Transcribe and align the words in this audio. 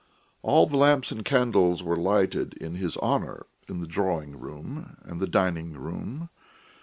All 0.41 0.65
the 0.65 0.79
lamps 0.79 1.11
and 1.11 1.23
candles 1.23 1.83
were 1.83 1.95
lighted 1.95 2.55
in 2.55 2.73
his 2.73 2.97
honour 2.97 3.45
in 3.69 3.81
the 3.81 3.85
drawing 3.87 4.39
room 4.39 4.97
and 5.03 5.19
the 5.21 5.27
dining 5.27 5.73
room. 5.73 6.29